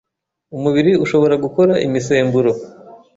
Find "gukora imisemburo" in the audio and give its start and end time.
1.43-2.51